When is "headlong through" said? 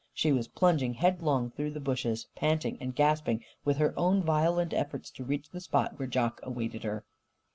0.95-1.69